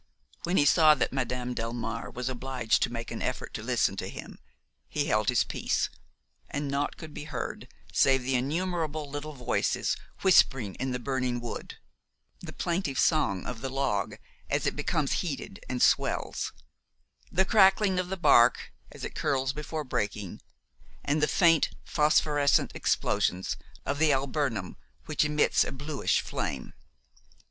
When 0.45 0.57
he 0.57 0.65
saw 0.65 0.95
that 0.95 1.13
Madame 1.13 1.53
Delmare 1.53 2.11
was 2.11 2.27
obliged 2.27 2.81
to 2.81 2.91
make 2.91 3.11
an 3.11 3.21
effort 3.21 3.53
to 3.53 3.61
listen 3.61 3.95
to 3.97 4.09
him, 4.09 4.39
he 4.89 5.05
held 5.05 5.29
his 5.29 5.43
peace, 5.43 5.91
and 6.49 6.67
naught 6.67 6.97
could 6.97 7.13
be 7.13 7.25
heard 7.25 7.67
save 7.93 8.23
the 8.23 8.33
innumerable 8.33 9.07
little 9.07 9.33
voices 9.33 9.95
whispering 10.21 10.73
in 10.79 10.89
the 10.89 10.97
burning 10.97 11.39
wood, 11.39 11.75
the 12.39 12.51
plaintive 12.51 12.97
song 12.99 13.45
of 13.45 13.61
the 13.61 13.69
log 13.69 14.15
as 14.49 14.65
it 14.65 14.75
becomes 14.75 15.21
heated 15.21 15.59
and 15.69 15.83
swells, 15.83 16.51
the 17.31 17.45
crackling 17.45 17.99
of 17.99 18.09
the 18.09 18.17
bark 18.17 18.73
as 18.91 19.05
it 19.05 19.13
curls 19.13 19.53
before 19.53 19.83
breaking, 19.83 20.41
and 21.05 21.21
the 21.21 21.27
faint 21.27 21.69
phosphorescent 21.85 22.71
explosions 22.73 23.55
of 23.85 23.99
the 23.99 24.11
alburnum, 24.11 24.77
which 25.05 25.23
emits 25.23 25.63
a 25.63 25.71
bluish 25.71 26.21
flame. 26.21 26.73